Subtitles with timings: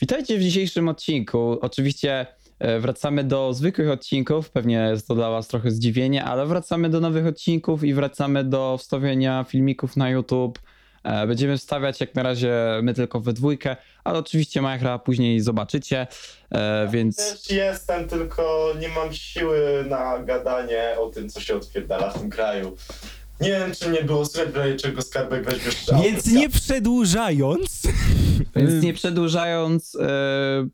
[0.00, 1.58] Witajcie w dzisiejszym odcinku.
[1.60, 2.26] Oczywiście
[2.58, 4.50] e, wracamy do zwykłych odcinków.
[4.50, 8.78] Pewnie jest to dla Was trochę zdziwienie, ale wracamy do nowych odcinków i wracamy do
[8.78, 10.58] wstawiania filmików na YouTube.
[11.04, 16.06] E, Będziemy wstawiać jak na razie my tylko we dwójkę, ale oczywiście Majchra później zobaczycie,
[16.50, 22.10] e, więc Też jestem, tylko nie mam siły na gadanie o tym, co się odpierdala
[22.10, 22.76] w tym kraju.
[23.40, 26.02] Nie wiem, czy nie było w razie czego skarbek weźmiesz strzał.
[26.02, 27.82] Więc nie przedłużając.
[28.56, 30.08] Więc nie przedłużając, e,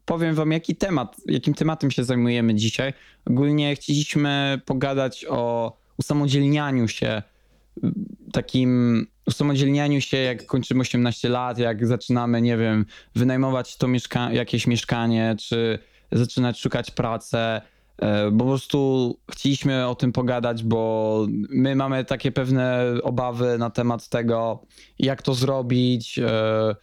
[0.05, 2.93] powiem wam, jaki temat, jakim tematem się zajmujemy dzisiaj.
[3.27, 7.23] Ogólnie chcieliśmy pogadać o usamodzielnianiu się,
[7.83, 7.93] m,
[8.33, 14.67] takim usamodzielnianiu się, jak kończymy 18 lat, jak zaczynamy, nie wiem, wynajmować to mieszka- jakieś
[14.67, 15.79] mieszkanie, czy
[16.13, 17.37] zaczynać szukać pracy.
[17.99, 24.09] E, Po prostu chcieliśmy o tym pogadać, bo my mamy takie pewne obawy na temat
[24.09, 24.63] tego,
[24.99, 26.77] jak to zrobić, e,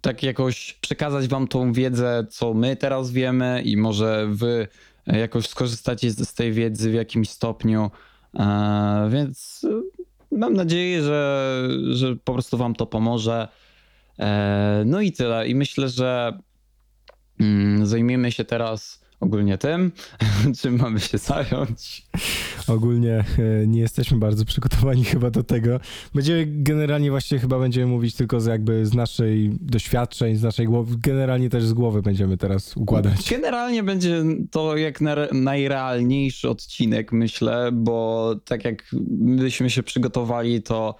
[0.00, 4.68] tak jakoś przekazać wam tą wiedzę, co my teraz wiemy i może wy
[5.06, 7.90] jakoś skorzystacie z, tej wiedzy w jakimś stopniu.
[8.38, 9.66] E, więc
[10.32, 13.48] mam nadzieję, że, że po prostu wam to pomoże.
[14.84, 15.48] No i tyle.
[15.48, 16.38] I myślę, że
[17.40, 19.92] mm, zajmiemy się teraz ogólnie tym,
[20.60, 22.02] czym mamy się zająć.
[22.68, 23.24] Ogólnie
[23.62, 25.80] e, nie jesteśmy bardzo przygotowani chyba do tego.
[26.14, 30.96] Będziemy generalnie właśnie chyba będziemy mówić tylko z jakby z naszej doświadczeń, z naszej głowy.
[30.98, 33.30] Generalnie też z głowy będziemy teraz układać.
[33.30, 38.84] Generalnie będzie to jak na- najrealniejszy odcinek, myślę, bo tak jak
[39.18, 40.94] byśmy się przygotowali, to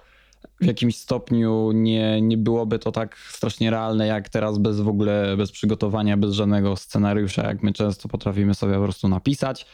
[0.61, 5.37] w jakimś stopniu nie, nie byłoby to tak strasznie realne, jak teraz bez w ogóle,
[5.37, 9.65] bez przygotowania, bez żadnego scenariusza, jak my często potrafimy sobie po prostu napisać.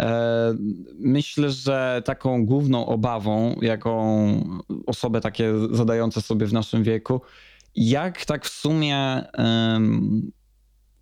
[0.00, 0.54] E,
[0.98, 4.26] Myślę, że taką główną obawą, jaką
[4.86, 7.20] osoby takie zadające sobie w naszym wieku,
[7.76, 9.24] jak tak w sumie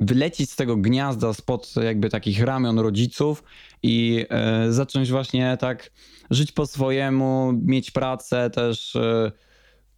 [0.00, 3.44] wylecieć z tego gniazda spod jakby takich ramion rodziców
[3.82, 5.90] i e, zacząć właśnie tak
[6.30, 9.32] żyć po swojemu, mieć pracę też, e,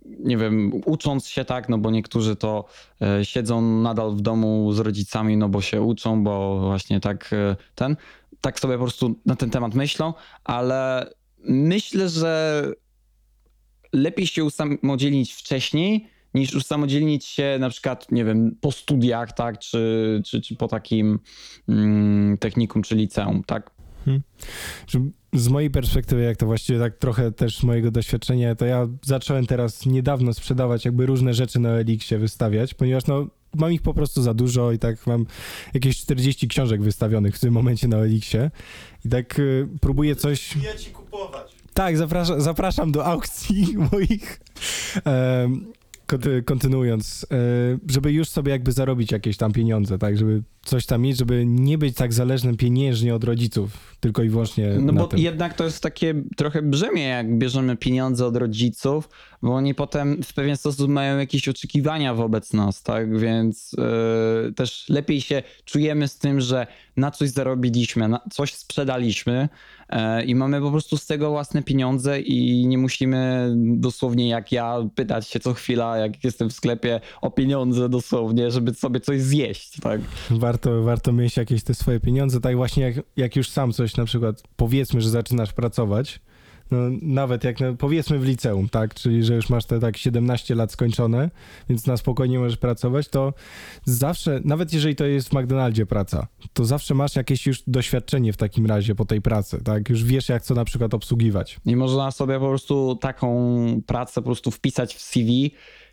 [0.05, 2.65] nie wiem, ucząc się tak, no bo niektórzy to
[3.03, 7.31] e, siedzą nadal w domu z rodzicami, no bo się uczą, bo właśnie tak
[7.75, 7.97] ten,
[8.41, 10.15] tak sobie po prostu na ten temat myślą,
[10.45, 11.11] ale
[11.45, 12.65] myślę, że
[13.93, 20.22] lepiej się usamodzielnić wcześniej, niż usamodzielnić się na przykład, nie wiem, po studiach, tak, czy,
[20.27, 21.19] czy, czy po takim
[21.69, 23.71] mm, technikum, czy liceum, tak?
[24.87, 25.00] Że
[25.33, 29.47] Z mojej perspektywy, jak to właściwie tak trochę też z mojego doświadczenia, to ja zacząłem
[29.47, 34.23] teraz niedawno sprzedawać jakby różne rzeczy na Elixie wystawiać, ponieważ no mam ich po prostu
[34.23, 35.27] za dużo i tak mam
[35.75, 38.50] jakieś 40 książek wystawionych w tym momencie na Elixie
[39.05, 41.55] i tak y, próbuję coś Ja ci kupować.
[41.75, 44.41] Tak, zapraszam, zapraszam do aukcji moich.
[46.45, 47.37] Kontynuując, e,
[47.91, 51.79] żeby już sobie jakby zarobić jakieś tam pieniądze, tak, żeby coś tam mieć, żeby nie
[51.79, 55.19] być tak zależnym pieniężnie od rodziców, tylko i wyłącznie No bo tym.
[55.19, 59.09] jednak to jest takie trochę brzemię, jak bierzemy pieniądze od rodziców,
[59.43, 63.19] bo oni potem w pewien sposób mają jakieś oczekiwania wobec nas, tak?
[63.19, 63.77] Więc
[64.47, 66.67] yy, też lepiej się czujemy z tym, że
[66.97, 69.49] na coś zarobiliśmy, na coś sprzedaliśmy
[70.27, 75.28] i mamy po prostu z tego własne pieniądze i nie musimy dosłownie jak ja pytać
[75.28, 80.00] się co chwila, jak jestem w sklepie o pieniądze dosłownie, żeby sobie coś zjeść, tak?
[80.31, 84.05] Warto, warto mieć jakieś te swoje pieniądze, tak właśnie jak, jak już sam coś na
[84.05, 86.21] przykład, powiedzmy, że zaczynasz pracować,
[87.03, 90.73] nawet jak na, powiedzmy w liceum, tak, czyli że już masz te tak 17 lat
[90.73, 91.31] skończone,
[91.69, 93.35] więc na spokojnie możesz pracować, to
[93.85, 98.37] zawsze, nawet jeżeli to jest w McDonaldzie praca, to zawsze masz jakieś już doświadczenie w
[98.37, 101.61] takim razie po tej pracy, tak, już wiesz jak co na przykład obsługiwać.
[101.67, 105.53] I można sobie po prostu taką pracę po prostu wpisać w CV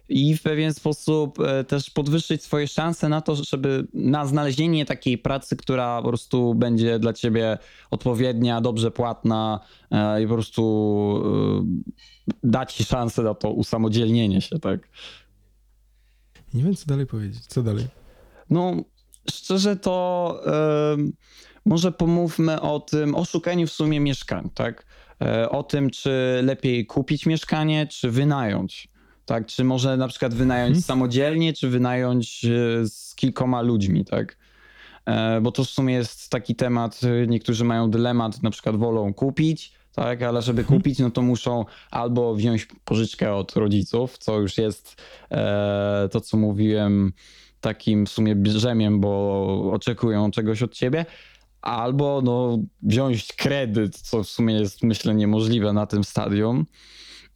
[0.09, 5.17] i w pewien sposób e, też podwyższyć swoje szanse na to, żeby na znalezienie takiej
[5.17, 7.57] pracy, która po prostu będzie dla ciebie
[7.91, 9.59] odpowiednia, dobrze płatna
[9.91, 11.23] e, i po prostu
[12.27, 14.89] e, da ci szansę na to usamodzielnienie się, tak?
[16.53, 17.87] Nie wiem co dalej powiedzieć, co dalej?
[18.49, 18.75] No,
[19.31, 20.37] szczerze to
[20.93, 21.13] em,
[21.65, 24.85] może pomówmy o tym, o szukaniu w sumie mieszkań, tak?
[25.21, 28.90] E, O tym, czy lepiej kupić mieszkanie, czy wynająć.
[29.31, 30.81] Tak, czy może na przykład wynająć Mhm.
[30.83, 32.49] samodzielnie, czy wynająć e,
[32.87, 34.37] z kilkoma ludźmi, tak?
[35.05, 39.73] E, Bo to w sumie jest taki temat, niektórzy mają dylemat, na przykład wolą kupić,
[39.95, 40.79] tak, ale żeby Mhm.
[40.79, 45.01] kupić, no to muszą albo wziąć pożyczkę od rodziców, co już jest
[45.31, 47.13] e, to, co mówiłem,
[47.61, 51.05] takim w sumie brzemiem, bo oczekują czegoś od ciebie,
[51.61, 56.65] albo no, wziąć kredyt, co w sumie jest myślę niemożliwe na tym stadium,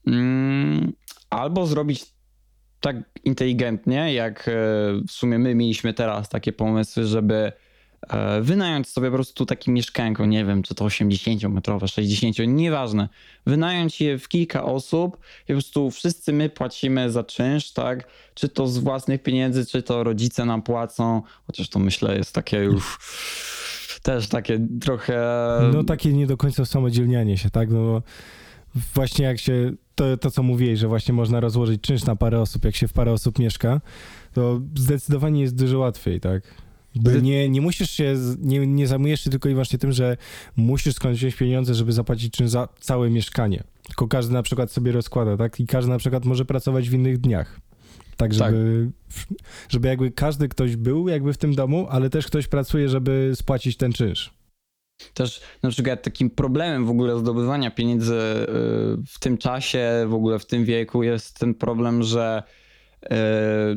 [0.07, 0.93] mm,
[1.29, 2.05] albo zrobić
[2.79, 4.51] tak inteligentnie, jak e,
[5.07, 7.51] w sumie my mieliśmy teraz takie pomysły, żeby
[8.09, 13.09] e, wynająć sobie po prostu takie mieszkanko, nie wiem, czy to 80-metrowe, 60, nieważne.
[13.45, 18.07] Wynająć je w kilka osób i po prostu wszyscy my płacimy za czynsz, tak?
[18.33, 22.57] Czy to z własnych pieniędzy, czy to rodzice nam płacą, chociaż to myślę jest takie
[22.57, 22.99] już
[24.05, 25.21] też takie trochę...
[25.73, 27.69] No takie nie do końca samodzielnianie się, tak?
[27.69, 28.01] No
[28.95, 32.65] właśnie jak się, to, to co mówiłeś, że właśnie można rozłożyć czynsz na parę osób,
[32.65, 33.81] jak się w parę osób mieszka,
[34.33, 36.43] to zdecydowanie jest dużo łatwiej, tak?
[36.95, 40.17] By nie, nie musisz się, nie, nie zajmujesz się tylko i wyłącznie tym, że
[40.55, 43.63] musisz skądś wziąć pieniądze, żeby zapłacić czynsz za całe mieszkanie.
[43.87, 45.59] Tylko każdy na przykład sobie rozkłada, tak?
[45.59, 47.59] I każdy na przykład może pracować w innych dniach.
[48.17, 48.53] Tak, Tak.
[48.53, 48.91] żeby,
[49.69, 53.77] żeby jakby każdy ktoś był jakby w tym domu, ale też ktoś pracuje, żeby spłacić
[53.77, 54.33] ten czynsz.
[55.13, 58.47] Też na przykład takim problemem w ogóle zdobywania pieniędzy y,
[59.07, 62.43] w tym czasie, w ogóle w tym wieku jest ten problem, że
[63.03, 63.07] y,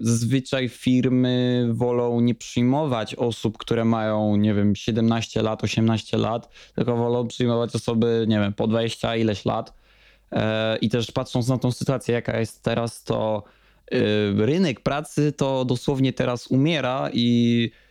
[0.03, 6.97] zazwyczaj firmy wolą nie przyjmować osób, które mają, nie wiem, 17 lat, 18 lat, tylko
[6.97, 9.73] wolą przyjmować osoby, nie wiem, po 20 ileś lat.
[10.33, 13.43] E, I też patrząc na tą sytuację, jaka jest teraz, to
[13.93, 17.88] y, rynek pracy to dosłownie teraz umiera i y,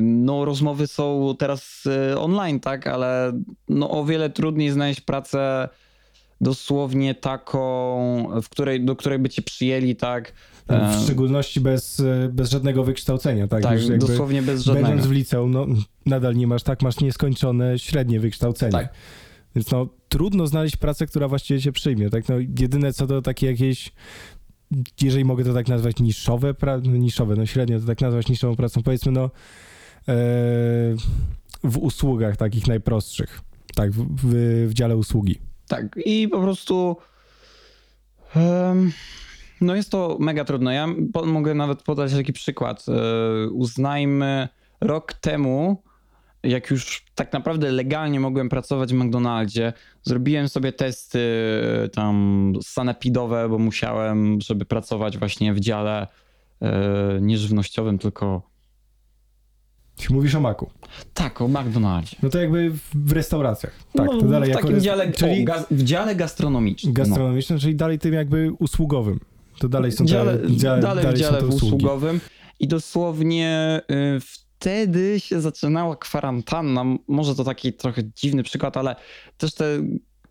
[0.00, 3.32] no, rozmowy są teraz y, online, tak, ale
[3.68, 5.68] no, o wiele trudniej znaleźć pracę
[6.40, 10.32] dosłownie taką, w której, do której by cię przyjęli, tak.
[10.68, 13.62] W E, szczególności bez, e, bez żadnego wykształcenia, tak?
[13.62, 14.88] tak, Już dosłownie bez żadnego.
[14.88, 15.66] Będąc w liceum, no
[16.06, 16.82] nadal nie masz, tak?
[16.82, 18.72] Masz nieskończone średnie wykształcenie.
[18.72, 18.88] Tak.
[19.56, 22.28] Więc no trudno znaleźć pracę, która właściwie cię przyjmie, tak?
[22.28, 23.92] No jedyne co to takie jakieś,
[25.02, 28.56] jeżeli mogę to tak nazwać, niszowe, pra- no, niszowe, no średnio to tak nazwać niszową
[28.56, 29.30] pracą, powiedzmy no e,
[31.64, 33.40] w usługach takich najprostszych,
[33.74, 33.90] tak?
[33.92, 34.34] W, w,
[34.68, 35.38] w dziale usługi.
[35.68, 36.96] Tak, i po prostu.
[39.60, 40.74] no jest to mega trudne.
[40.74, 42.86] Ja po, mogę nawet podać taki przykład.
[42.88, 44.48] E, uznajmy,
[44.80, 45.82] rok temu,
[46.44, 51.20] jak już tak naprawdę legalnie mogłem pracować w McDonaldzie, zrobiłem sobie testy
[51.84, 56.06] e, tam sanepidowe, bo musiałem, żeby pracować właśnie w dziale
[56.62, 58.54] e, nieżywnościowym, tylko.
[60.10, 60.70] Mówisz o maku.
[61.14, 62.16] Tak, o McDonaldzie.
[62.22, 63.72] No to jakby w, w restauracjach.
[63.92, 66.94] Tak, no, to dalej w jako takim rest- dziale, czyli o, gaz, w dziale gastronomicznym.
[66.94, 67.04] no.
[67.04, 69.20] gastronomicznym, czyli dalej tym jakby usługowym.
[69.58, 72.20] To dalej są te, dziale, dziale, dalej, w dziale usługowym
[72.60, 76.84] i dosłownie y, wtedy się zaczynała kwarantanna.
[77.08, 78.96] Może to taki trochę dziwny przykład, ale
[79.38, 79.64] też te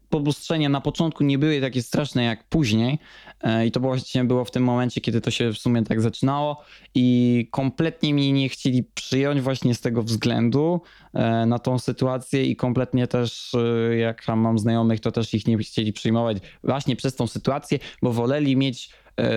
[0.10, 3.00] pobustrzenia na początku nie były takie straszne jak później.
[3.42, 6.64] E, i to właśnie było w tym momencie, kiedy to się w sumie tak zaczynało.
[6.96, 10.82] I kompletnie mnie nie chcieli przyjąć właśnie z tego względu
[11.14, 12.46] e, na tą sytuację.
[12.46, 17.16] I kompletnie też e, jak mam znajomych, to też ich nie chcieli przyjmować właśnie przez
[17.16, 18.90] tą sytuację, bo woleli mieć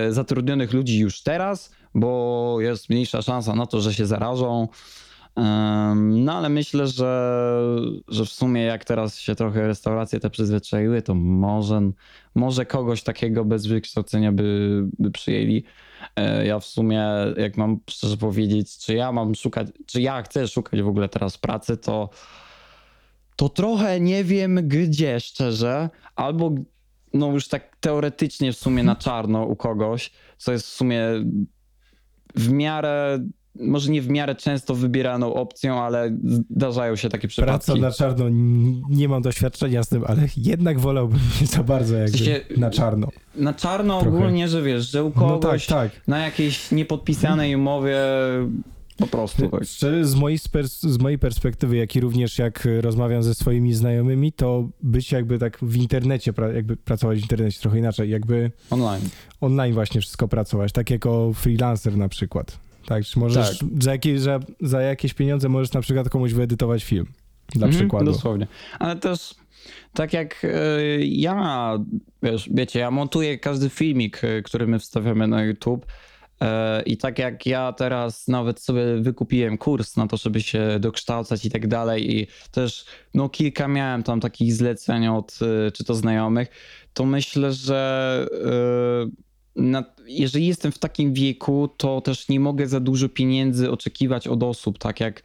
[0.09, 4.67] zatrudnionych ludzi już teraz, bo jest mniejsza szansa na to, że się zarażą.
[5.95, 7.41] No ale myślę, że,
[8.07, 11.91] że w sumie jak teraz się trochę restauracje te przyzwyczaiły, to może,
[12.35, 15.63] może kogoś takiego bez wykształcenia by, by przyjęli.
[16.15, 17.07] E, Ja w sumie,
[17.37, 21.37] jak mam szczerze powiedzieć, czy ja mam szukać, czy ja chcę szukać w ogóle teraz
[21.37, 22.09] pracy, to,
[23.35, 26.51] to trochę nie wiem gdzie szczerze, albo
[27.13, 31.01] no już tak teoretycznie w sumie na czarno u kogoś, co jest w sumie
[32.35, 33.19] w miarę,
[33.59, 36.17] może nie w miarę często wybieraną opcją, ale
[36.51, 37.65] zdarzają się takie przypadki.
[37.65, 38.25] Praca na czarno,
[38.89, 43.07] nie mam doświadczenia z tym, ale jednak wolałbym nie za bardzo jakby sensie- na czarno.
[43.35, 44.17] Na czarno Trochę.
[44.17, 45.91] ogólnie, że wiesz, że u No tak, kogoś tak.
[46.07, 47.97] na jakiejś niepodpisanej umowie
[48.97, 49.49] po prostu.
[49.49, 49.63] Tak.
[49.63, 50.39] Szczerze, z mojej,
[50.81, 55.39] z mojej perspektywy, jak i również jak y, rozmawiam ze swoimi znajomymi, to być jakby
[55.39, 59.09] tak w internecie, jakby pracować w internecie trochę inaczej, jakby Online.
[59.41, 62.59] online właśnie wszystko pracować, tak jako freelancer na przykład.
[62.85, 67.05] Tak, czy możesz Za, jakieś, za, za jakieś pieniądze możesz na przykład komuś wyedytować film,
[67.55, 68.11] dla Mhm, przykładu.
[68.11, 68.47] Dosłownie.
[68.79, 69.35] Ale też
[69.93, 70.49] tak jak e,
[71.05, 71.73] ja,
[72.23, 75.85] wiesz, wiecie, ja montuję każdy filmik, e, który my wstawiamy na YouTube.
[76.41, 81.45] E, I tak jak ja teraz nawet sobie wykupiłem kurs na to, żeby się dokształcać
[81.45, 85.95] i tak dalej, i też no kilka miałem tam takich zleceń od e, czy to
[85.95, 86.47] znajomych,
[86.93, 92.79] to myślę, że e, na, jeżeli jestem w takim wieku, to też nie mogę za
[92.79, 95.23] dużo pieniędzy oczekiwać od osób, tak jak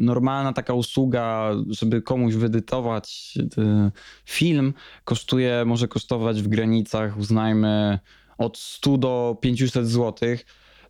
[0.00, 3.90] normalna taka usługa, żeby komuś wyedytować e,
[4.24, 4.74] film,
[5.04, 7.98] kosztuje, może kosztować w granicach, uznajmy,
[8.40, 10.28] od 100 do 500 zł.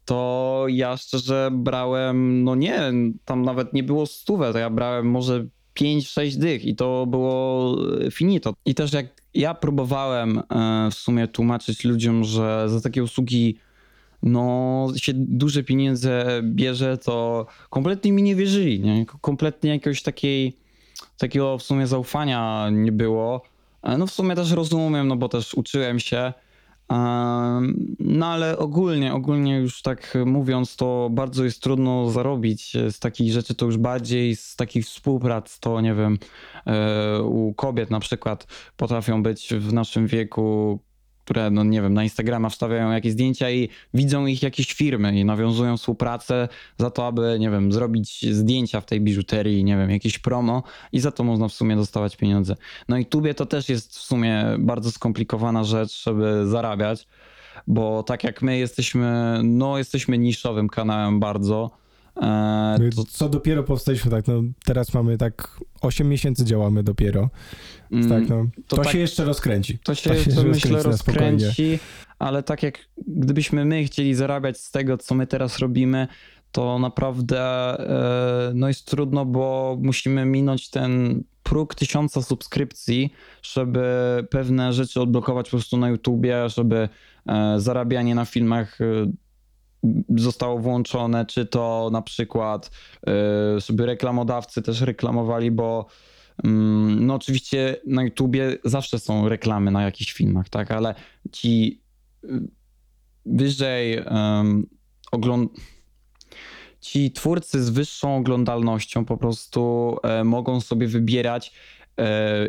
[0.04, 2.92] To ja szczerze brałem, no nie,
[3.24, 5.46] tam nawet nie było stówę, to ja brałem może
[5.80, 7.76] 5-6 dych i to było
[8.06, 8.54] e, finito.
[8.64, 13.58] I też jak ja próbowałem e, w sumie tłumaczyć ludziom, że za takie usługi
[14.22, 19.06] no się duże pieniądze bierze, to kompletnie mi nie wierzyli, nie?
[19.20, 20.56] Kompletnie jakiegoś takiej,
[21.18, 23.42] takiego w sumie zaufania nie było.
[23.82, 26.32] E, No w sumie też rozumiem, no bo też uczyłem się.
[27.98, 33.54] No ale ogólnie, ogólnie już tak mówiąc, to bardzo jest trudno zarobić z takich rzeczy,
[33.54, 36.18] to już bardziej z takich współprac, to nie wiem,
[36.66, 40.80] e, u kobiet na przykład potrafią być w naszym wieku,
[41.24, 45.24] które, no nie wiem, na Instagrama wstawiają jakieś zdjęcia i widzą ich jakieś firmy i
[45.24, 46.48] nawiązują współpracę
[46.78, 50.62] za to, aby, nie wiem, zrobić zdjęcia w tej biżuterii, nie wiem, jakieś promo
[50.92, 52.56] i za to można w sumie dostawać pieniądze.
[52.88, 57.06] No i tubie to też jest w sumie bardzo skomplikowana rzecz, żeby zarabiać,
[57.66, 61.70] bo tak jak my jesteśmy, no jesteśmy niszowym kanałem bardzo,
[62.96, 67.30] to, Co dopiero powstaliśmy, tak, no teraz mamy tak 8 miesięcy działamy dopiero.
[67.92, 68.46] mm, tak, no.
[68.68, 69.78] to To, tak- się jeszcze rozkręci.
[69.78, 71.78] To się, To się to myślę rozkręci
[72.20, 76.08] ale tak jak gdybyśmy my chcieli zarabiać z tego, co my teraz robimy,
[76.52, 77.40] to naprawdę
[78.48, 83.12] e, no jest trudno, bo musimy minąć ten próg tysiąca subskrypcji,
[83.42, 83.84] żeby
[84.30, 86.88] pewne rzeczy odblokować po prostu na YouTubie, żeby
[87.26, 88.84] e, zarabianie na filmach e,
[90.16, 92.70] zostało włączone, czy to na przykład,
[93.06, 95.86] e, żeby reklamodawcy też reklamowali, bo
[96.44, 100.94] mm, no oczywiście na YouTubie zawsze są reklamy na jakichś filmach, tak, ale
[101.32, 101.80] ci
[102.24, 102.28] y,
[103.26, 104.66] wyżej um,
[105.12, 105.52] ogląd...
[106.80, 111.52] Ci twórcy z wyższą oglądalnością po prostu e, mogą sobie wybierać,
[111.98, 112.46] e,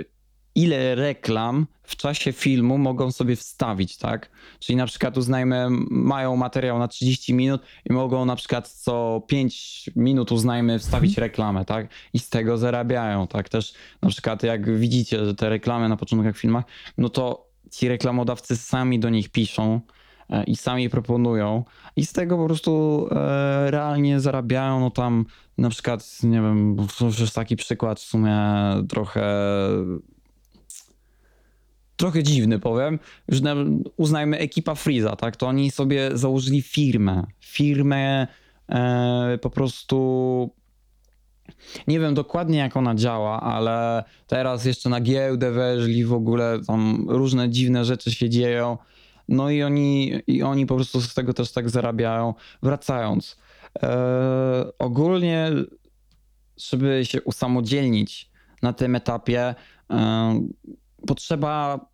[0.56, 4.30] ile reklam w czasie filmu mogą sobie wstawić, tak?
[4.60, 9.90] Czyli na przykład uznajmy, mają materiał na 30 minut i mogą na przykład co 5
[9.96, 11.88] minut uznajmy wstawić reklamę, tak?
[12.14, 13.50] I z tego zarabiają, tak?
[13.50, 16.66] Też na przykład jak widzicie, że te reklamy na początkach filmach,
[16.98, 19.82] no to ci reklamodawcy sami do nich piszą
[20.30, 21.64] e, i sami proponują
[21.96, 25.26] i z tego po prostu e, realnie zarabiają, no tam
[25.58, 28.38] na przykład, nie wiem, to już jest taki przykład w sumie
[28.90, 29.24] trochę
[32.02, 33.00] trochę dziwny powiem,
[33.42, 33.56] na,
[33.98, 38.28] uznajmy ekipa Freeza, tak, to oni sobie założyli firmę, firmę
[38.70, 40.50] e, po prostu
[41.88, 47.06] nie wiem dokładnie jak ona działa, ale teraz jeszcze na giełdę weszli w ogóle, tam
[47.10, 48.78] różne dziwne rzeczy się dzieją,
[49.30, 52.34] no i oni, i oni po prostu z tego też tak zarabiają.
[52.64, 53.38] Wracając,
[53.84, 55.52] e, ogólnie
[56.58, 58.32] żeby się usamodzielnić
[58.62, 59.56] na tym etapie,
[59.92, 60.42] e,
[61.08, 61.91] potrzeba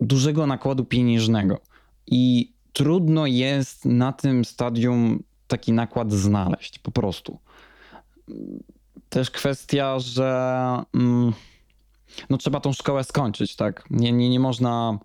[0.00, 1.60] dużego nakładu pieniężnego
[2.06, 7.38] i trudno jest na tym stadium taki nakład znaleźć, po prostu.
[9.08, 10.28] Też kwestia, że
[10.94, 11.32] mm,
[12.30, 13.84] no trzeba tą szkołę skończyć, tak?
[13.90, 14.98] Nie, nie, nie można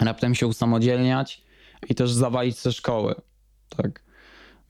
[0.00, 1.42] raptem się usamodzielniać
[1.88, 3.14] i też zawalić ze szkoły,
[3.76, 4.02] tak?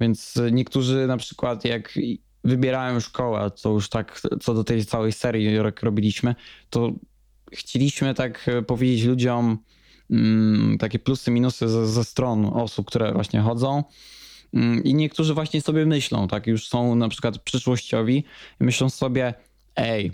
[0.01, 1.99] Więc niektórzy na przykład jak
[2.45, 6.35] wybierają szkołę, co już tak co do tej całej serii jak robiliśmy,
[6.71, 6.93] to
[7.53, 9.59] chcieliśmy tak e, powiedzieć ludziom
[10.11, 13.85] mm, takie plusy, minusy ze, ze stron osób, które właśnie chodzą.
[14.55, 18.25] Mm, I niektórzy właśnie sobie myślą, tak, już są na przykład przyszłościowi
[18.61, 19.35] i myślą sobie,
[19.77, 20.13] ej,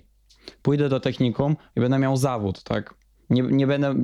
[0.62, 2.94] pójdę do technikum i będę miał zawód, tak.
[3.30, 3.94] Nie, nie będę,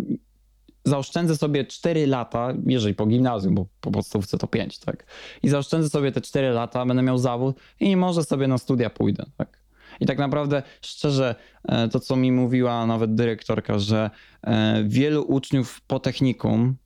[0.85, 5.07] zaoszczędzę sobie 4 lata, jeżeli po gimnazjum, bo po podstawówce to 5, tak.
[5.43, 9.27] I zaoszczędzę sobie te 4 lata, będę miał zawód i może sobie na studia pójdę,
[9.37, 9.60] tak.
[10.01, 14.11] I tak naprawdę, szczerze, e, to co mi mówiła nawet dyrektorka, że
[14.43, 16.77] e, wielu uczniów po technikum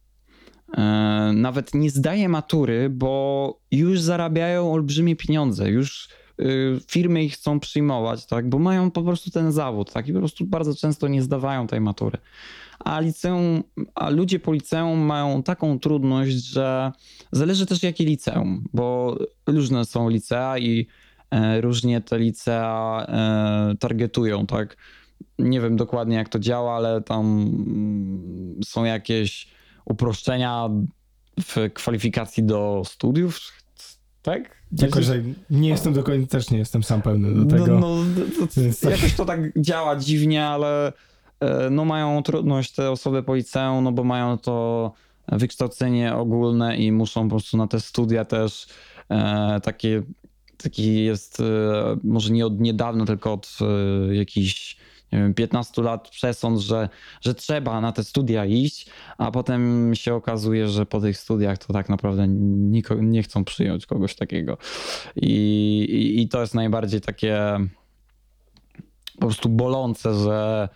[0.77, 0.81] e,
[1.35, 6.09] nawet nie zdaje matury, bo już zarabiają olbrzymie pieniądze, już
[6.41, 10.19] y, firmy ich chcą przyjmować, tak, bo mają po prostu ten zawód, tak, i po
[10.19, 12.19] prostu bardzo często nie zdawają tej matury.
[12.79, 13.63] A liceum,
[13.95, 16.93] a ludzie po liceum mają taką trudność, że
[17.33, 20.87] zależy też jakie liceum, bo różne są licea i
[21.61, 24.77] różnie te licea e, targetują, tak.
[25.39, 29.49] Nie wiem dokładnie jak to działa, ale tam mm, są jakieś
[29.85, 30.69] uproszczenia
[31.41, 33.41] w kwalifikacji do studiów,
[34.23, 34.65] tak?
[34.73, 37.67] Jakoś, że nie jestem do końca, też nie jestem sam pewny do tego.
[37.67, 38.05] No, no,
[38.39, 40.93] to, Więc tak- jakoś to tak działa dziwnie, ale
[41.41, 44.93] e, no mają trudność te osoby po liceum, no bo mają to
[45.29, 48.67] wykształcenie ogólne i muszą po prostu na te studia też
[49.09, 50.03] e, takie,
[50.57, 51.45] taki jest e,
[52.05, 54.77] może nie od niedawna, tylko od e, jakichś
[55.15, 56.89] nie wiem, 15 lat przesąd, że,
[57.21, 58.87] że trzeba na te studia iść,
[59.19, 63.87] a potem się okazuje, że po tych studiach to tak naprawdę niko, nie chcą przyjąć
[63.87, 64.59] kogoś takiego.
[65.17, 65.31] I,
[65.91, 67.59] i, I to jest najbardziej takie
[69.15, 70.69] po prostu bolące, że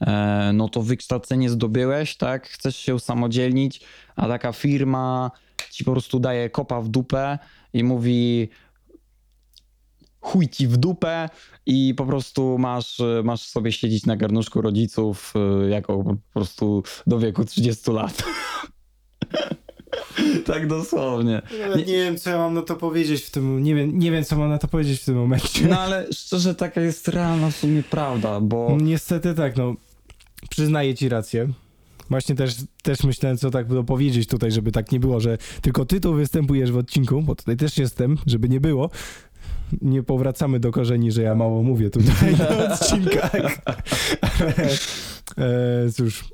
[0.00, 3.80] e, no to wykształcenie zdobyłeś, tak, chcesz się usamodzielnić,
[4.16, 5.30] a taka firma
[5.70, 7.38] ci po prostu daje kopa w dupę
[7.72, 8.48] i mówi
[10.26, 11.28] chuj ci w dupę
[11.66, 15.34] i po prostu masz, masz sobie siedzieć na garnuszku rodziców
[15.66, 18.24] y, jako po prostu do wieku 30 lat.
[20.46, 21.42] tak dosłownie.
[21.76, 24.24] Nie, nie wiem, co ja mam na to powiedzieć w tym, nie wiem, nie wiem,
[24.24, 25.68] co mam na to powiedzieć w tym momencie.
[25.68, 29.74] No ale szczerze taka jest realna w sumie prawda, bo Niestety tak, no.
[30.50, 31.48] Przyznaję ci rację.
[32.10, 36.00] Właśnie też, też myślałem, co tak powiedzieć tutaj, żeby tak nie było, że tylko ty
[36.00, 38.90] tu występujesz w odcinku, bo tutaj też jestem, żeby nie było.
[39.82, 43.58] Nie powracamy do korzeni, że ja mało mówię tutaj na odcinkach.
[45.38, 46.24] e, cóż,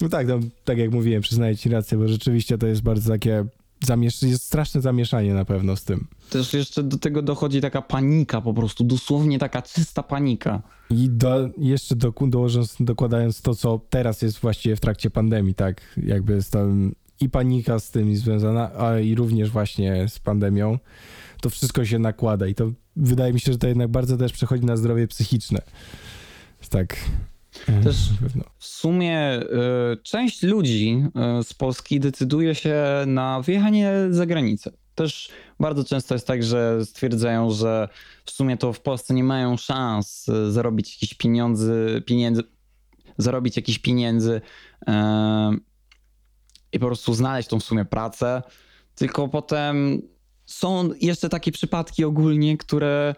[0.00, 3.44] no tak, no, tak jak mówiłem, przyznaję ci rację, bo rzeczywiście to jest bardzo takie,
[3.86, 6.06] zamiesz- jest straszne zamieszanie na pewno z tym.
[6.30, 10.62] też jeszcze do tego dochodzi taka panika po prostu, dosłownie taka czysta panika.
[10.90, 15.80] I do, jeszcze doku, dołożąc, dokładając to, co teraz jest właściwie w trakcie pandemii, tak,
[15.96, 20.78] jakby z tym i panika z tym związana, a i również właśnie z pandemią,
[21.40, 24.64] to wszystko się nakłada i to wydaje mi się, że to jednak bardzo też przechodzi
[24.64, 25.62] na zdrowie psychiczne.
[26.70, 26.96] Tak.
[27.68, 28.10] e, Też-.
[28.58, 29.46] W sumie y,
[30.02, 31.04] część ludzi
[31.40, 34.70] y, z Polski decyduje się na wyjechanie za granicę.
[34.94, 37.88] Też bardzo często jest tak, że stwierdzają, że
[38.24, 42.42] w sumie to w Polsce nie mają szans y, zarobić jakichś pieniędzy, pieniędzy
[43.18, 44.40] zarobić jakichś pieniędzy
[46.72, 48.42] i po prostu znaleźć tą w sumie pracę.
[48.94, 50.02] Tylko potem
[50.46, 53.14] są jeszcze takie przypadki ogólnie, które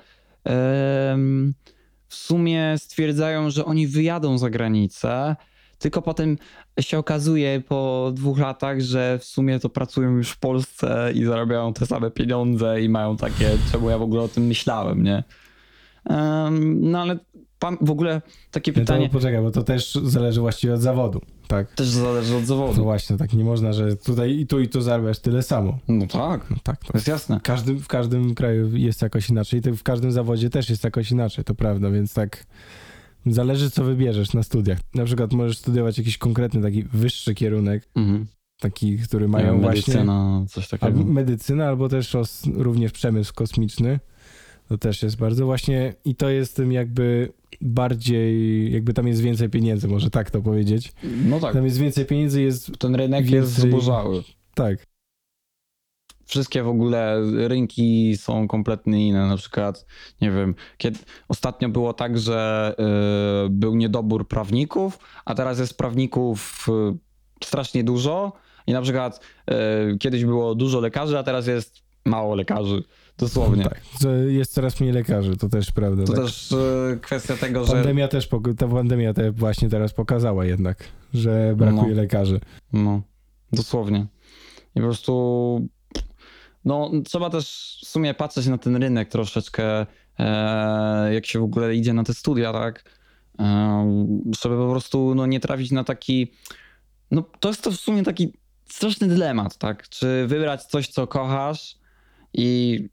[2.08, 5.36] w sumie stwierdzają, że oni wyjadą za granicę,
[5.78, 6.38] tylko potem
[6.80, 11.72] się okazuje po dwóch latach, że w sumie to pracują już w Polsce i zarabiają
[11.72, 15.24] te same pieniądze i mają takie, czemu ja w ogóle o tym myślałem, nie?
[16.80, 17.18] No ale
[17.58, 21.20] pan, w ogóle takie No to pytanie poczekaj, bo to też zależy właściwie od zawodu,
[21.48, 21.74] tak.
[21.74, 22.82] też zależy od To zawodu.
[22.82, 25.78] właśnie, tak nie można, że tutaj i tu i tu zarabiasz tyle samo.
[25.88, 27.38] No tak, No tak, to to jest jasne.
[27.38, 31.10] W każdym, w każdym kraju jest jakoś inaczej, to w każdym zawodzie też jest jakoś
[31.10, 32.46] inaczej, to prawda, więc tak
[33.26, 34.78] zależy co wybierzesz na studiach.
[34.94, 38.26] Na przykład możesz studiować jakiś konkretny taki wyższy kierunek, Mhm.
[38.60, 40.86] taki, który Mają mają właśnie medycyna, coś takiego.
[40.86, 44.00] albo medycynę, albo też os, również przemysł kosmiczny.
[44.70, 49.50] To też jest bardzo właśnie i to jest tym jakby bardziej, jakby tam jest więcej
[49.50, 50.92] pieniędzy, może tak to powiedzieć.
[51.24, 54.22] No tak, Tam jest więcej pieniędzy, jest ten rynek jest zubożały.
[54.54, 54.86] tak.
[56.26, 59.26] wszystkie w ogóle rynki są kompletnie inne.
[59.26, 59.86] Na przykład,
[60.20, 62.74] nie wiem, kiedy ostatnio było tak, że
[63.46, 68.32] y, był niedobór prawników, a teraz jest prawników y, strasznie dużo.
[68.66, 69.20] I na przykład
[69.94, 72.82] y, kiedyś było dużo lekarzy, a teraz jest mało lekarzy.
[73.20, 73.64] Dosłownie.
[73.64, 73.80] Tak.
[74.28, 76.04] Jest coraz mniej lekarzy, to też prawda.
[76.04, 76.22] To tak.
[76.24, 77.72] też y, kwestia tego, że.
[77.72, 78.28] Pandemia też,
[78.58, 82.02] ta pandemia te właśnie teraz pokazała jednak, że brakuje No.
[82.02, 82.40] lekarzy.
[82.72, 83.02] No,
[83.52, 84.06] dosłownie.
[84.74, 85.68] I po prostu.
[86.64, 89.86] No, trzeba też w sumie patrzeć na ten rynek troszeczkę,
[90.18, 92.84] e, jak się w ogóle idzie na te studia, tak?
[93.38, 94.10] E,
[94.42, 96.32] żeby po prostu no, nie trafić na taki.
[97.10, 98.32] No, to jest to w sumie taki
[98.68, 99.88] straszny dylemat, tak?
[99.88, 101.78] Czy wybrać coś, co kochasz
[102.34, 102.88] i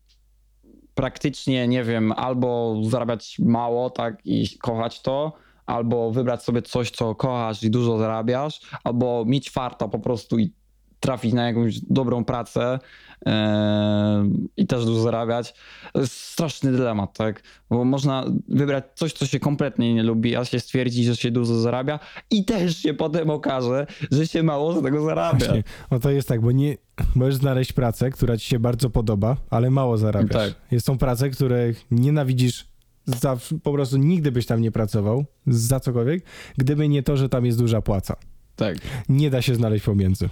[0.98, 5.34] praktycznie, nie wiem, albo zarabiać mało, tak, i kochać to,
[5.66, 10.54] albo wybrać sobie coś, co kochasz i dużo zarabiasz, albo mieć farta po prostu i
[11.00, 12.80] trafić na jakąś dobrą pracę
[13.26, 15.54] e, i też dużo zarabiać.
[15.94, 17.44] To jest straszny dylemat, tak?
[17.70, 21.56] Bo można wybrać coś, co się kompletnie nie lubi, a się stwierdzi, że się dużo
[21.60, 22.00] zarabia
[22.32, 25.38] i też się potem okaże, że się mało z tego zarabia.
[25.38, 25.64] Właśnie.
[25.92, 26.78] No to jest tak, bo nie
[27.16, 30.48] możesz znaleźć pracę, która ci się bardzo podoba, ale mało zarabiasz.
[30.48, 30.56] Tak.
[30.72, 32.66] Jest są prace, które nienawidzisz
[33.06, 36.24] za, po prostu nigdy byś tam nie pracował, za cokolwiek,
[36.58, 38.16] gdyby nie to, że tam jest duża płaca.
[38.56, 38.78] Tak.
[39.10, 40.30] Nie da się znaleźć pomiędzy.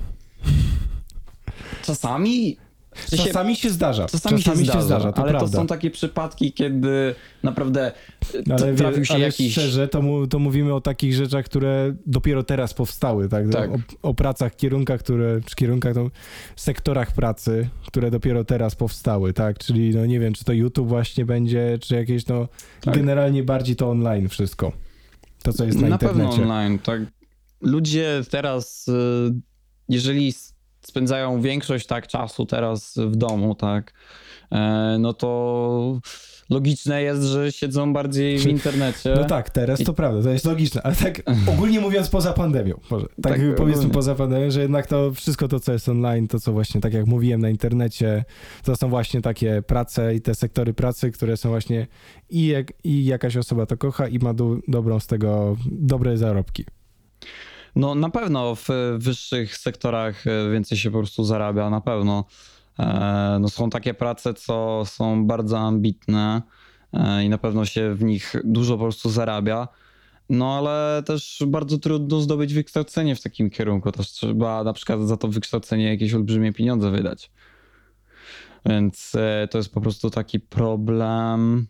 [1.86, 2.58] Czasami...
[3.18, 4.06] Czasami się zdarza.
[4.06, 5.40] Czasami, się, zdarza, to ale prawda.
[5.52, 7.92] to są takie przypadki, kiedy naprawdę
[8.50, 9.52] ale, t- wie- trafił się ale jakiś...
[9.52, 13.50] szczerze, to, mu, to mówimy o takich rzeczach, które dopiero teraz powstały, tak?
[13.50, 13.70] Tak.
[13.72, 16.12] O, o pracach, kierunkach, które, czy kierunkach, to,
[16.56, 19.58] sektorach pracy, które dopiero teraz powstały, tak?
[19.58, 22.48] Czyli, no nie wiem, czy to YouTube właśnie będzie, czy jakieś, no,
[22.82, 22.96] Tak.
[22.96, 24.72] generalnie bardziej to online wszystko.
[25.44, 26.44] To, co jest na, Na pewno internecie.
[26.54, 27.02] online, tak.
[27.62, 28.92] Ludzie teraz, y,
[29.90, 30.34] jeżeli
[30.88, 33.94] spędzają większość tak czasu teraz w domu, tak,
[34.52, 36.00] e, no to
[36.50, 39.14] logiczne jest, że siedzą bardziej w internecie.
[39.16, 43.06] No tak, teraz to prawda, to jest logiczne, ale tak ogólnie mówiąc poza pandemią, może,
[43.06, 43.94] tak, Tak, powiedzmy ogólnie.
[43.94, 47.06] poza pandemią, że jednak to wszystko to, co jest online, to co właśnie, tak jak
[47.06, 48.26] mówiłem, na internecie,
[48.64, 51.88] to są właśnie takie prace i te sektory pracy, które są właśnie
[52.30, 56.66] i, jak, i jakaś osoba to kocha i ma do, dobrą z tego, dobre zarobki.
[57.76, 62.26] No na pewno w wyższych sektorach e, więcej się po prostu zarabia, na pewno.
[62.80, 66.42] E, No są takie prace, co są bardzo ambitne
[66.94, 69.68] e, i na pewno się w nich dużo po prostu zarabia.
[70.30, 73.92] No ale też bardzo trudno zdobyć wykształcenie w takim kierunku.
[73.92, 77.32] Też trzeba na przykład za to wykształcenie jakieś olbrzymie pieniądze wydać.
[78.66, 79.12] Więc
[79.52, 81.68] to jest po prostu taki problem.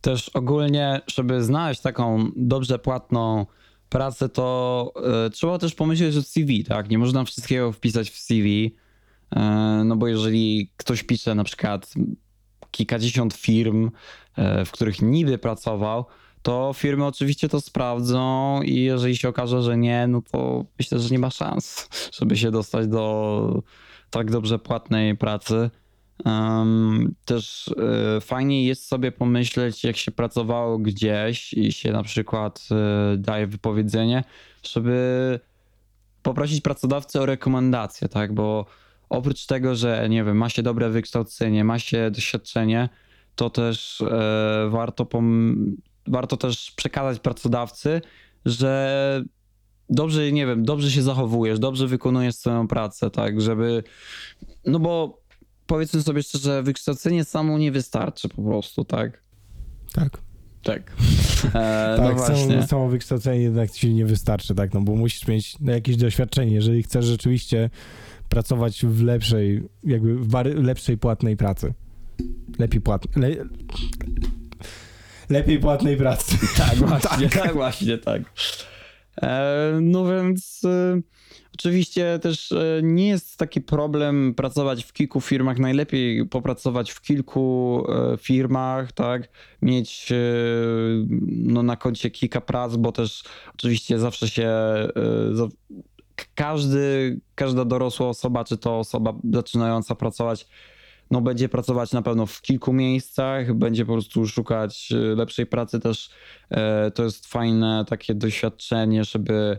[0.00, 3.46] Też ogólnie, żeby znaleźć taką dobrze płatną
[3.88, 4.92] pracę, to
[5.26, 6.90] e, trzeba też pomyśleć o CV, tak?
[6.90, 8.76] Nie można wszystkiego wpisać w CV,
[9.36, 11.94] e, no bo jeżeli ktoś pisze na przykład
[12.70, 13.90] kilkadziesiąt firm,
[14.36, 16.04] e, w których niby pracował,
[16.42, 21.08] to firmy oczywiście to sprawdzą i jeżeli się okaże, że nie, no to myślę, że
[21.08, 21.88] nie ma szans,
[22.20, 23.62] żeby się dostać do
[24.10, 25.70] tak dobrze płatnej pracy.
[26.24, 27.74] Em, też
[28.16, 33.46] e, fajnie jest sobie pomyśleć, jak się pracowało gdzieś i się na przykład e, daje
[33.46, 34.24] wypowiedzenie,
[34.62, 35.40] żeby
[36.22, 38.34] poprosić pracodawcę o rekomendację, tak?
[38.34, 38.66] Bo
[39.08, 42.88] oprócz tego, że nie wiem, ma się dobre wykształcenie, ma się doświadczenie,
[43.36, 45.72] to też e, warto, pom-
[46.06, 48.00] warto też przekazać pracodawcy,
[48.44, 49.24] że
[49.90, 53.82] dobrze, nie wiem, dobrze się zachowujesz, dobrze wykonujesz swoją pracę, tak, żeby,
[54.66, 55.17] no bo
[55.68, 59.22] powiedzmy sobie szczerze, wykształcenie samo nie wystarczy po prostu, tak?
[59.92, 60.18] Tak.
[60.62, 60.82] Tak.
[61.48, 65.56] E, Tak, no samo, samo wykształcenie jednak ci nie wystarczy, tak, no bo musisz mieć
[65.60, 67.70] no, jakieś doświadczenie, jeżeli chcesz rzeczywiście
[68.28, 71.74] pracować w lepszej, jakby w lepszej płatnej pracy.
[72.58, 73.44] Lepiej płatnej, le,
[75.30, 76.36] lepiej płatnej pracy.
[76.56, 78.22] Tak, właśnie, tak, właśnie, tak.
[79.22, 81.00] E, no więc e,
[81.58, 85.58] oczywiście też e, nie jest taki problem pracować w kilku firmach.
[85.58, 89.28] Najlepiej popracować w kilku e, firmach, tak,
[89.62, 90.16] mieć e,
[91.26, 93.22] no, na koncie kilka prac, bo też
[93.54, 94.50] oczywiście zawsze się
[96.34, 100.48] każdy, każda dorosła osoba, czy to osoba zaczynająca pracować,
[101.10, 106.10] no będzie pracować na pewno w kilku miejscach, będzie po prostu szukać lepszej pracy też.
[106.94, 109.58] To jest fajne takie doświadczenie, żeby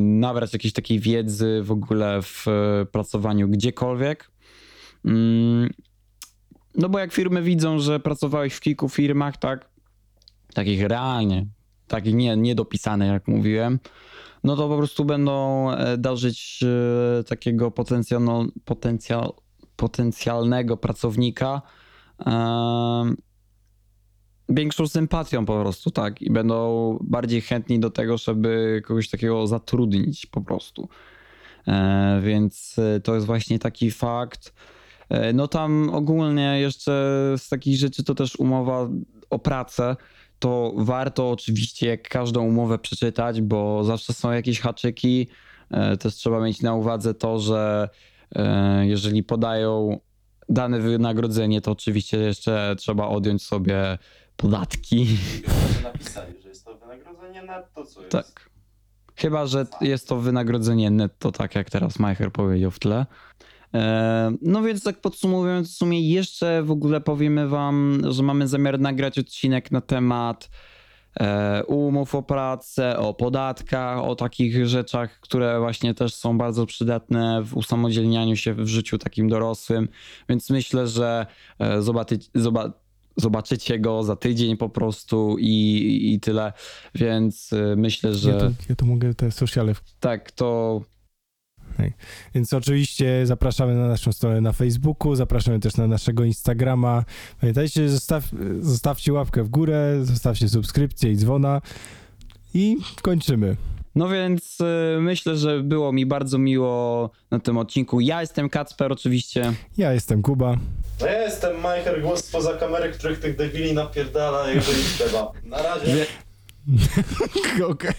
[0.00, 4.30] nabrać jakiejś takiej wiedzy w ogóle w e, pracowaniu gdziekolwiek.
[5.04, 5.70] Mm,
[6.74, 9.68] No bo jak firmy widzą, że pracowałeś w kilku firmach, tak,
[10.54, 11.46] takich realnie,
[11.86, 13.78] takich nie, niedopisane, jak mówiłem,
[14.44, 16.60] no to po prostu będą e, darzyć
[17.20, 18.22] e, takiego potencjal,
[18.64, 19.32] potencjal,
[19.76, 21.62] potencjalnego pracownika
[24.48, 26.22] większą sympatią po prostu, tak?
[26.22, 30.88] I będą bardziej chętni do tego, żeby kogoś takiego zatrudnić po prostu.
[31.68, 34.54] E, więc e, to jest właśnie taki fakt.
[35.08, 36.92] E, no tam ogólnie jeszcze
[37.36, 38.88] z takich rzeczy to też umowa
[39.30, 39.96] o pracę.
[40.38, 45.28] To warto oczywiście jak każdą umowę przeczytać, bo zawsze są jakieś haczyki.
[46.00, 47.88] Też trzeba mieć na uwadze to, że
[48.82, 50.00] jeżeli podają
[50.48, 53.98] dane wynagrodzenie, to oczywiście jeszcze trzeba odjąć sobie
[54.38, 55.06] podatki.
[55.82, 58.12] napisali, że jest to wynagrodzenie netto, co jest.
[58.12, 58.50] Tak.
[59.16, 63.06] Chyba, że jest to wynagrodzenie netto, tak jak teraz Majcher powiedział w tle.
[63.74, 68.80] E, No więc tak podsumowując, w sumie jeszcze w ogóle powiemy wam, że mamy zamiar
[68.80, 70.50] nagrać odcinek na temat
[71.20, 77.42] e, umów o pracę, o podatkach, o takich rzeczach, które właśnie też są bardzo przydatne
[77.42, 79.88] w usamodzielnianiu się w życiu takim dorosłym.
[80.28, 81.26] Więc myślę, że
[81.58, 82.72] e, zobaczy, zoba,
[83.18, 86.52] zobaczycie go za tydzień po prostu i, i tyle.
[86.94, 90.80] Więc e, myślę, że Ja, tu, ja tu mogę te sociale tak, to
[92.34, 97.04] Więc oczywiście zapraszamy na naszą stronę na Facebooku, zapraszamy też na naszego Instagrama.
[97.40, 98.24] Pamiętajcie, zostaw,
[98.60, 101.60] zostawcie łapkę w górę, zostawcie subskrypcję i dzwona
[102.54, 103.56] i kończymy.
[103.94, 108.00] No więc y, myślę, że było mi bardzo miło na tym odcinku.
[108.00, 109.52] Ja jestem Kacper oczywiście.
[109.78, 110.56] Ja jestem Kuba.
[111.00, 115.32] No ja jestem Majcher, głos spoza kamery, których tych debili napierdala, jeżeli trzeba.
[115.44, 116.06] Na razie.
[117.72, 117.94] Okej.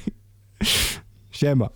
[1.31, 1.69] Siema.